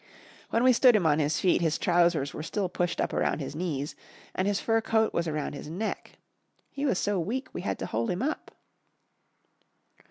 When 0.49 0.63
we 0.63 0.73
stood 0.73 0.95
him 0.95 1.05
on 1.05 1.19
his 1.19 1.39
feet 1.39 1.61
his 1.61 1.77
trousers 1.77 2.33
were 2.33 2.41
still 2.41 2.69
pushed 2.69 2.99
up 2.99 3.13
around 3.13 3.37
his 3.37 3.55
knees, 3.55 3.95
and 4.33 4.47
his 4.47 4.59
fur 4.59 4.81
coat 4.81 5.13
was 5.13 5.27
around 5.27 5.53
his 5.53 5.69
neck. 5.69 6.13
He 6.71 6.87
was 6.87 6.97
so 6.97 7.19
weak 7.19 7.49
we 7.53 7.61
had 7.61 7.77
to 7.77 7.85
hold 7.85 8.09
him 8.09 8.23
up. 8.23 8.49